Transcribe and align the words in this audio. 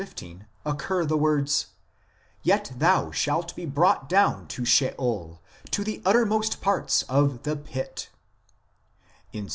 15 0.01 0.47
occur 0.65 1.05
the 1.05 1.15
words:" 1.15 1.67
Yet 2.41 2.71
thou 2.75 3.11
shalt 3.11 3.55
be 3.55 3.67
brought 3.67 4.09
down 4.09 4.47
to 4.47 4.65
Sheol, 4.65 5.43
to 5.69 5.83
the 5.83 6.01
uttermost 6.03 6.59
parts 6.59 7.03
of 7.03 7.43
the 7.43 7.55
Pit 7.55 8.09
(Bor)"; 9.31 9.39
in 9.41 9.45
Ps. 9.45 9.49